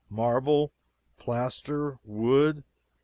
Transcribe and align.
Marble? 0.09 0.73
plaster? 1.19 1.99
wood? 2.03 2.63